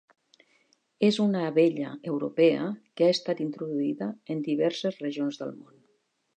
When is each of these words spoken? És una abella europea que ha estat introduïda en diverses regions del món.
És 1.09 1.19
una 1.25 1.43
abella 1.49 1.91
europea 2.13 2.65
que 2.95 3.09
ha 3.11 3.17
estat 3.19 3.45
introduïda 3.47 4.11
en 4.37 4.45
diverses 4.51 5.01
regions 5.07 5.43
del 5.45 5.57
món. 5.63 5.81